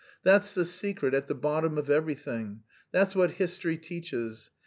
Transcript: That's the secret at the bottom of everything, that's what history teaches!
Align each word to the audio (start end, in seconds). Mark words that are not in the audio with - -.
That's 0.23 0.55
the 0.55 0.65
secret 0.65 1.13
at 1.13 1.27
the 1.27 1.35
bottom 1.35 1.77
of 1.77 1.87
everything, 1.91 2.61
that's 2.91 3.15
what 3.15 3.33
history 3.33 3.77
teaches! 3.77 4.49